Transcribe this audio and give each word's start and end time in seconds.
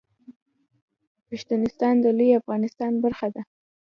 پښتونستان 1.29 1.95
د 2.01 2.05
لوی 2.17 2.29
افغانستان 2.41 2.91
برخه 3.03 3.27
ده 3.35 3.41